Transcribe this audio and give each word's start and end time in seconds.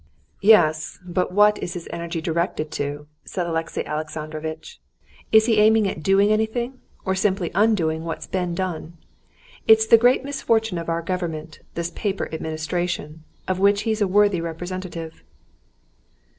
"Yes, 0.41 0.97
but 1.05 1.31
what 1.31 1.61
is 1.61 1.75
his 1.75 1.87
energy 1.93 2.21
directed 2.21 2.71
to?" 2.71 3.05
said 3.23 3.45
Alexey 3.45 3.85
Alexandrovitch. 3.85 4.79
"Is 5.31 5.45
he 5.45 5.57
aiming 5.59 5.87
at 5.87 6.01
doing 6.01 6.31
anything, 6.31 6.79
or 7.05 7.13
simply 7.13 7.51
undoing 7.53 8.03
what's 8.03 8.25
been 8.25 8.55
done? 8.55 8.97
It's 9.67 9.85
the 9.85 9.99
great 9.99 10.23
misfortune 10.25 10.79
of 10.79 10.89
our 10.89 11.03
government—this 11.03 11.91
paper 11.91 12.29
administration, 12.33 13.23
of 13.47 13.59
which 13.59 13.83
he's 13.83 14.01
a 14.01 14.07
worthy 14.07 14.41
representative." 14.41 15.21